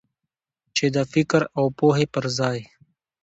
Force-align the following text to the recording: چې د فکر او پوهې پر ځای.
چې 0.75 0.85
د 0.95 0.97
فکر 1.13 1.41
او 1.57 1.65
پوهې 1.77 2.05
پر 2.13 2.25
ځای. 2.37 2.59